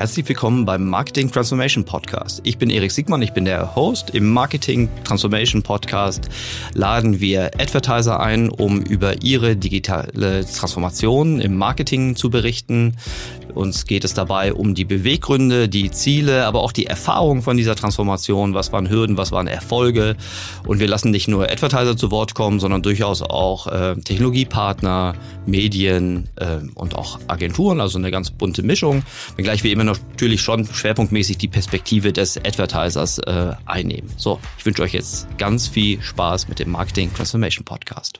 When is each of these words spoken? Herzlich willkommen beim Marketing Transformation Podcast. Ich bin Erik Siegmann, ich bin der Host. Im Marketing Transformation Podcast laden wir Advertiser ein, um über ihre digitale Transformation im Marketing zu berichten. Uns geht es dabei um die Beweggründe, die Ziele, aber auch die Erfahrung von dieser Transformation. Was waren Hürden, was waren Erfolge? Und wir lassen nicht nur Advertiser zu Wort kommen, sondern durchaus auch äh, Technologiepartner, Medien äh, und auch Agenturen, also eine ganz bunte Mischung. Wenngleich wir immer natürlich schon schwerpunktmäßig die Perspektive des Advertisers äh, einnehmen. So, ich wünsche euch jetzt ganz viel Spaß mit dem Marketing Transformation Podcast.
Herzlich 0.00 0.26
willkommen 0.30 0.64
beim 0.64 0.88
Marketing 0.88 1.30
Transformation 1.30 1.84
Podcast. 1.84 2.40
Ich 2.44 2.56
bin 2.56 2.70
Erik 2.70 2.90
Siegmann, 2.90 3.20
ich 3.20 3.34
bin 3.34 3.44
der 3.44 3.76
Host. 3.76 4.08
Im 4.14 4.32
Marketing 4.32 4.88
Transformation 5.04 5.62
Podcast 5.62 6.30
laden 6.72 7.20
wir 7.20 7.50
Advertiser 7.58 8.18
ein, 8.18 8.48
um 8.48 8.80
über 8.80 9.22
ihre 9.22 9.56
digitale 9.56 10.46
Transformation 10.46 11.38
im 11.42 11.54
Marketing 11.54 12.16
zu 12.16 12.30
berichten. 12.30 12.96
Uns 13.54 13.84
geht 13.84 14.04
es 14.04 14.14
dabei 14.14 14.54
um 14.54 14.74
die 14.74 14.86
Beweggründe, 14.86 15.68
die 15.68 15.90
Ziele, 15.90 16.46
aber 16.46 16.62
auch 16.62 16.72
die 16.72 16.86
Erfahrung 16.86 17.42
von 17.42 17.58
dieser 17.58 17.74
Transformation. 17.74 18.54
Was 18.54 18.72
waren 18.72 18.88
Hürden, 18.88 19.18
was 19.18 19.32
waren 19.32 19.48
Erfolge? 19.48 20.16
Und 20.66 20.80
wir 20.80 20.88
lassen 20.88 21.10
nicht 21.10 21.28
nur 21.28 21.50
Advertiser 21.50 21.96
zu 21.96 22.10
Wort 22.10 22.34
kommen, 22.34 22.60
sondern 22.60 22.82
durchaus 22.82 23.20
auch 23.20 23.66
äh, 23.66 23.96
Technologiepartner, 23.96 25.14
Medien 25.44 26.28
äh, 26.36 26.58
und 26.74 26.94
auch 26.94 27.18
Agenturen, 27.26 27.80
also 27.80 27.98
eine 27.98 28.10
ganz 28.10 28.30
bunte 28.30 28.62
Mischung. 28.62 29.02
Wenngleich 29.36 29.62
wir 29.62 29.72
immer 29.72 29.89
natürlich 29.98 30.42
schon 30.42 30.66
schwerpunktmäßig 30.66 31.38
die 31.38 31.48
Perspektive 31.48 32.12
des 32.12 32.36
Advertisers 32.36 33.18
äh, 33.18 33.52
einnehmen. 33.66 34.10
So, 34.16 34.40
ich 34.58 34.66
wünsche 34.66 34.82
euch 34.82 34.92
jetzt 34.92 35.26
ganz 35.38 35.66
viel 35.68 36.00
Spaß 36.00 36.48
mit 36.48 36.58
dem 36.58 36.70
Marketing 36.70 37.12
Transformation 37.12 37.64
Podcast. 37.64 38.18